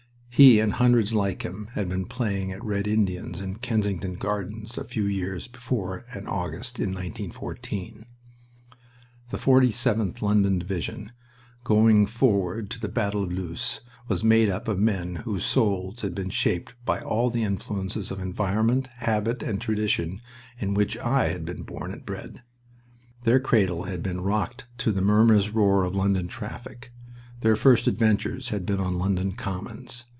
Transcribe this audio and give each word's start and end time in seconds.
He 0.33 0.59
and 0.59 0.73
hundreds 0.73 1.13
like 1.13 1.43
him 1.43 1.67
had 1.73 1.87
been 1.87 2.05
playing 2.05 2.51
at 2.51 2.63
red 2.63 2.87
Indians 2.87 3.39
in 3.41 3.57
Kensington 3.57 4.13
Gardens 4.15 4.75
a 4.75 4.85
few 4.85 5.05
years 5.05 5.47
before 5.47 6.03
an 6.13 6.25
August 6.25 6.79
in 6.79 6.87
1914... 6.93 8.05
The 9.29 9.37
47th 9.37 10.21
London 10.23 10.57
Division, 10.57 11.11
going 11.63 12.07
forward 12.07 12.71
to 12.71 12.79
the 12.79 12.87
battle 12.89 13.21
of 13.23 13.31
Loos, 13.31 13.81
was 14.07 14.23
made 14.23 14.49
up 14.49 14.67
of 14.67 14.79
men 14.79 15.17
whose 15.17 15.43
souls 15.45 16.01
had 16.01 16.15
been 16.15 16.31
shaped 16.31 16.73
by 16.85 17.01
all 17.01 17.29
the 17.29 17.43
influences 17.43 18.09
of 18.09 18.19
environment, 18.19 18.87
habit, 18.97 19.43
and 19.43 19.61
tradition 19.61 20.21
in 20.57 20.73
which 20.73 20.97
I 20.97 21.27
had 21.27 21.45
been 21.45 21.61
born 21.61 21.91
and 21.93 22.03
bred. 22.03 22.41
Their 23.25 23.39
cradle 23.41 23.83
had 23.83 24.01
been 24.01 24.21
rocked 24.21 24.65
to 24.79 24.91
the 24.91 25.01
murmurous 25.01 25.53
roar 25.53 25.83
of 25.83 25.93
London 25.93 26.27
traffic. 26.27 26.91
Their 27.41 27.57
first 27.57 27.85
adventures 27.85 28.49
had 28.49 28.65
been 28.65 28.79
on 28.79 28.97
London 28.97 29.33
Commons. 29.33 30.05